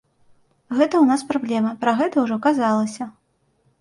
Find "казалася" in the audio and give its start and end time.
2.47-3.03